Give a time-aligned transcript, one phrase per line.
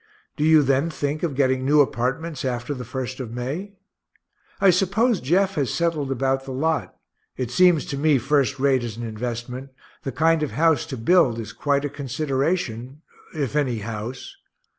[0.35, 3.73] Do you then think of getting new apartments, after the 1st of May?
[4.59, 6.95] I suppose Jeff has settled about the lot
[7.37, 9.69] it seems to me first rate as an investment
[10.01, 13.03] the kind of house to build is quite a consideration
[13.35, 14.35] (if any house).